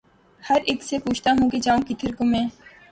ہر 0.43 0.59
اک 0.67 0.79
سے 0.83 0.97
پوچھتا 0.99 1.31
ہوں 1.37 1.49
کہ’’ 1.51 1.57
جاؤں 1.63 1.81
کدھر 1.87 2.11
کو 2.15 2.23
میں 2.25 2.45